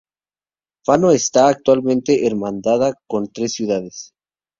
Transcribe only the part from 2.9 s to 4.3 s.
con tres ciudades.